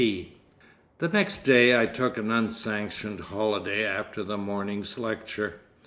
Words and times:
C." 0.01 0.39
The 0.97 1.09
next 1.09 1.43
day 1.43 1.79
I 1.79 1.85
took 1.85 2.17
an 2.17 2.31
unsanctioned 2.31 3.19
holiday 3.19 3.85
after 3.85 4.23
the 4.23 4.35
morning's 4.35 4.97
lecture. 4.97 5.59